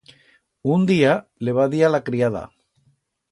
[0.75, 1.11] Un día
[1.45, 2.41] le va dir a la criada.